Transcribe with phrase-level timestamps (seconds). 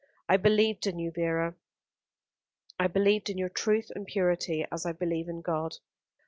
[0.27, 1.53] I believed in you, Vera,
[2.79, 5.77] I believed in your truth and purity as I believe in God.